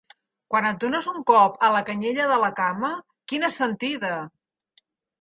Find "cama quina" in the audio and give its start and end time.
2.63-3.55